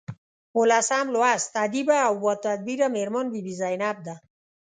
اوولسم 0.57 1.05
لوست 1.15 1.51
ادیبه 1.65 1.97
او 2.07 2.13
باتدبیره 2.23 2.87
میرمن 2.95 3.25
بي 3.33 3.39
بي 3.45 3.53
زینب 3.61 3.97
ده. 4.05 4.15